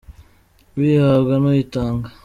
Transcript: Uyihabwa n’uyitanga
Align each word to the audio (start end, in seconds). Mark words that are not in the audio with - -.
Uyihabwa 0.77 1.33
n’uyitanga 1.39 2.09